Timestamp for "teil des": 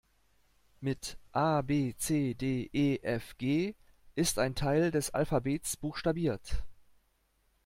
4.55-5.11